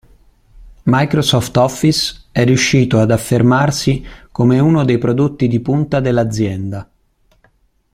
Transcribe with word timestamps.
Microsoft 0.85 1.55
Office 1.57 2.23
è 2.31 2.43
riuscito 2.43 2.97
ad 2.99 3.11
affermarsi 3.11 4.03
come 4.31 4.57
uno 4.57 4.83
dei 4.83 4.97
prodotti 4.97 5.47
di 5.47 5.59
punta 5.59 5.99
dell'azienda. 5.99 6.89